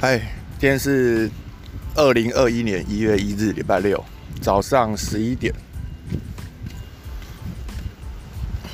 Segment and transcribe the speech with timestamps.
[0.00, 0.16] 嗨，
[0.60, 1.28] 今天是
[1.96, 4.02] 二零二一年一月一日，礼拜六
[4.40, 5.52] 早上十一点。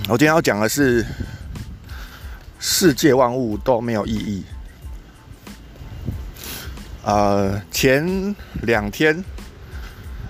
[0.07, 1.03] 我今天要讲的是，
[2.59, 4.45] 世界万物都没有意义。
[7.05, 9.25] 呃，前两天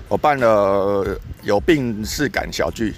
[0.06, 2.95] 我办了有病是感小聚，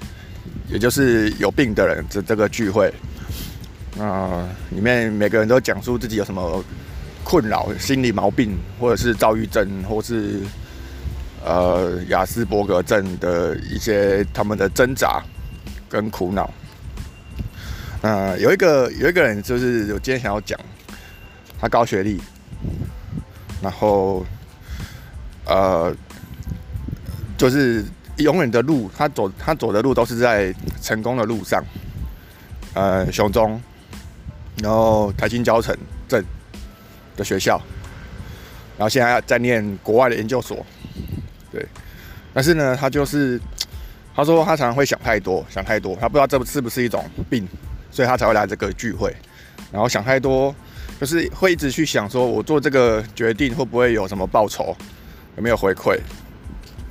[0.69, 2.93] 也就是有病的人这这个聚会。
[3.99, 6.63] 啊，里面每个人都讲述自己有什么
[7.29, 10.41] 困扰、心理毛病，或者是躁郁症，或是
[11.45, 15.21] 呃雅斯伯格症的一些他们的挣扎
[15.89, 16.49] 跟苦恼。
[18.03, 20.57] 呃，有一个有一个人就是我今天想要讲，
[21.61, 22.23] 他高学历，
[23.61, 24.25] 然后
[25.47, 25.93] 呃
[27.37, 27.85] 就是
[28.19, 31.61] 永远的路，他走他走的路都是在成功的路上。
[32.75, 33.61] 呃，熊中。
[34.63, 35.77] 然后台新交城
[36.09, 36.25] 镇
[37.17, 37.61] 的学校，
[38.77, 40.65] 然后现在在念国外的研究所，
[41.51, 41.67] 对。
[42.33, 43.41] 但是呢，他就是
[44.15, 47.49] 他说他常常会想太多，想太多，他不知道这是不是一种病，
[47.91, 49.15] 所以他才会来这个聚会。
[49.73, 50.55] 然后想太多，
[51.01, 54.77] 就是会一直去想说，我做这个决定会不会有什么报酬，
[55.37, 55.99] 有没有回馈，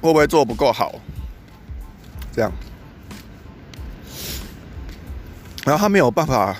[0.01, 0.95] 会不会做不够好，
[2.33, 2.51] 这样。
[5.63, 6.55] 然后他没有办法。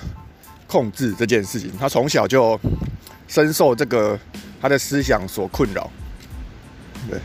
[0.68, 2.60] 控制这件事情，他从小就
[3.28, 4.18] 深受这个
[4.60, 5.90] 他的思想所困扰。
[7.08, 7.18] 对，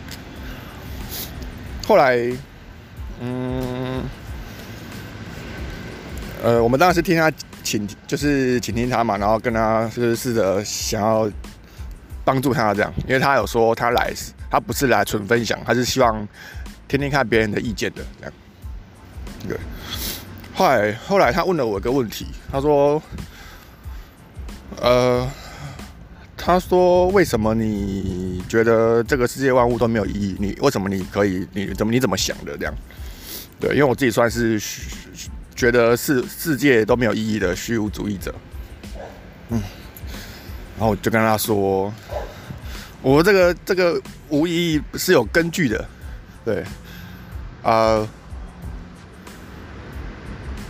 [1.88, 2.18] 后来，
[3.20, 4.04] 嗯，
[6.44, 7.32] 呃，我们当然是听他
[7.64, 11.30] 请，就是倾听他嘛，然后跟他就是试着想要
[12.24, 14.14] 帮助他这样，因为他有说他来，
[14.50, 16.28] 他不是来纯分享，他是希望
[16.88, 18.34] 听听看别人的意见的这样。
[19.48, 19.58] 对，
[20.54, 23.02] 后来后来他问了我一个问题，他说。
[24.80, 25.30] 呃，
[26.44, 30.36] 他说：“为什么你觉得这个世界万物都没有意义？
[30.40, 31.48] 你为什么你可以？
[31.54, 32.74] 你怎么你怎么想的这样？
[33.60, 34.60] 对，因为我自己算是
[35.56, 38.34] 觉得世世界都没有意义的虚无主义者。
[39.50, 39.62] 嗯，
[40.78, 41.94] 然后我就跟他说，
[43.04, 45.88] 我这个这个无意义是有根据的。
[46.44, 46.66] 对，
[47.62, 48.08] 啊，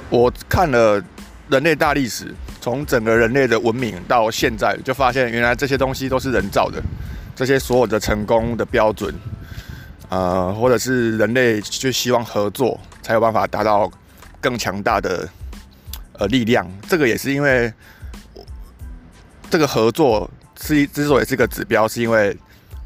[0.10, 1.02] 我看了
[1.48, 6.80] 人类大历史。”从整个人类的文明到现在，就发现原来这些东西都是人造的，
[7.36, 9.12] 这些所有的成功的标准，
[10.10, 13.92] 呃，或者是人类就希望合作才有办法达到
[14.40, 15.28] 更强大的
[16.20, 16.72] 呃力量。
[16.88, 17.74] 这个也是因为
[19.50, 20.30] 这个合作
[20.62, 22.38] 是之所以是个指标，是因为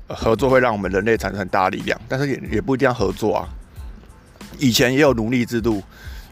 [0.08, 3.50] 合作会让我们人类产生很大的力量，但是也也不一定要合作啊。
[4.58, 5.84] 以前也有奴隶制度，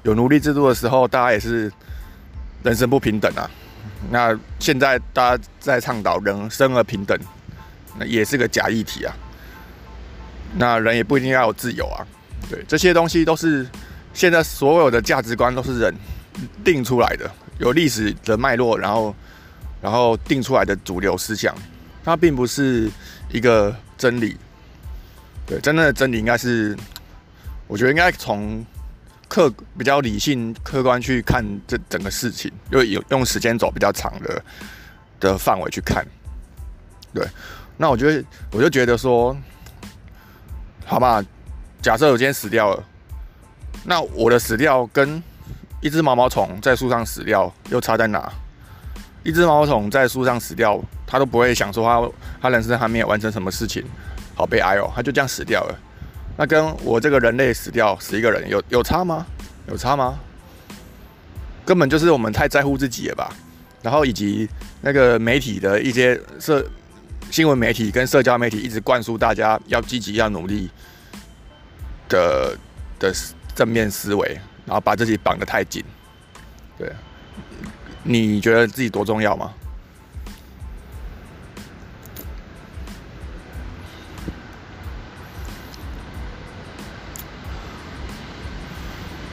[0.04, 1.70] 有奴隶制度的时候，大家也是。
[2.64, 3.50] 人生不平等啊，
[4.10, 7.18] 那现在大家在倡导人生而平等，
[8.00, 9.14] 那也是个假议题啊。
[10.56, 12.08] 那人也不一定要有自由啊，
[12.50, 13.68] 对，这些东西都是
[14.14, 15.94] 现在所有的价值观都是人
[16.64, 17.30] 定出来的，
[17.60, 19.14] 有历史的脉络，然后
[19.82, 21.54] 然后定出来的主流思想，
[22.06, 22.90] 它并不是
[23.30, 24.38] 一个真理。
[25.46, 26.78] 对，真正的真理应该是，
[27.68, 28.66] 我觉得应该从。
[29.34, 34.44] 客比较理性、客观去看这整个事情，又有用时间走比较长的
[35.20, 36.06] 的范围去看，
[37.16, 37.28] 对。
[37.76, 39.36] 那我觉得，我就觉得说，
[40.86, 41.20] 好吧，
[41.82, 42.84] 假设我今天死掉了，
[43.84, 45.22] 那我的死掉跟
[45.82, 48.32] 一只毛毛虫在树上死掉又差在哪？
[49.24, 52.08] 一只毛毛虫在树上死掉，它都不会想说它
[52.40, 53.84] 它人生还没有完成什么事情，
[54.36, 55.80] 好悲哀哦，它就这样死掉了。
[56.36, 59.26] 那跟我这个人类死掉死一个人有有差吗？
[59.68, 60.20] 有差吗？
[61.66, 63.32] 根本就是我们太在乎自己了吧。
[63.82, 64.50] 然后以及
[64.82, 66.66] 那个媒体的一些社
[67.30, 70.70] 新闻媒体跟社交媒体一直灌输大家要积极要努力
[72.08, 72.58] 的
[73.00, 73.14] 的
[73.54, 75.84] 正面思维，然后把自己绑得太紧。
[76.78, 76.92] 对，
[78.04, 79.54] 你觉得自己多重要吗？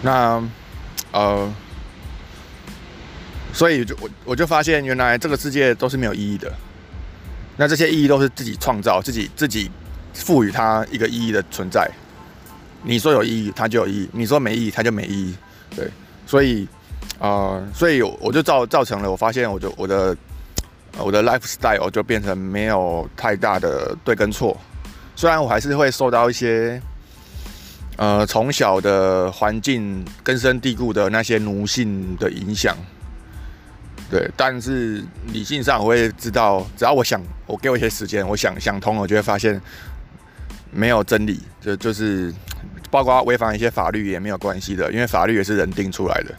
[0.02, 0.43] 那，
[1.12, 1.52] 呃，
[3.52, 6.50] 所以就我我就发现，原来这个世界都是没有意义的。
[7.58, 9.70] 那这些意义都是自己创造、自己自己
[10.14, 11.87] 赋予它一个意义的存在。
[12.82, 15.35] 你说有意义，它就有意义；你说没意义，它就没意义。
[15.76, 15.91] 对，
[16.26, 16.67] 所以，
[17.19, 20.17] 呃，所以我就造造成了，我发现，我就我的
[20.97, 24.58] 我的 lifestyle 就变成没有太大的对跟错。
[25.14, 26.81] 虽然我还是会受到一些。
[28.00, 32.75] 呃，从小的环境根深蒂固的那些奴性的影响，
[34.11, 39.61] 对，但是理性上我会知道，只要我想，我给我一些时间，我想想通了，我就会发现
[40.70, 42.32] 没有真理，就就是
[42.91, 46.35] 包括违反一些法律也没有关系的，因为法律也是人定出来的。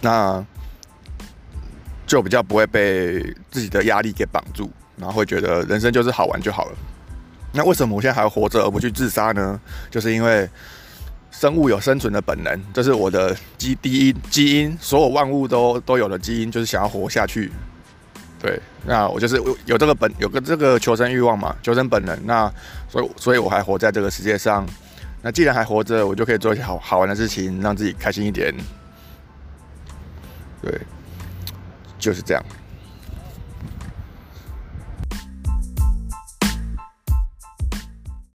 [0.00, 0.44] 那
[2.08, 6.76] 就比较不会被自己的压力给绑住，然后会觉得人生就是好玩就好了。
[7.52, 9.60] 那为什么我现在还活着而不去自杀呢？
[9.90, 10.48] 就是因为
[11.30, 17.50] 生物有生存的本能，这是我的基第一基因，所有万物都都有的基因，就是想要活下去。
[18.38, 22.18] 对，那我就是有这个本，有个这个求生欲望嘛，求生本能。
[22.26, 22.52] 那
[22.88, 24.66] 所以，所以我还活在这个世界上。
[25.22, 28.54] 那既然还活着，我就可以做一些好好玩的事情，让自己开心一点。
[30.62, 30.80] 对，
[31.98, 32.44] 就是这样。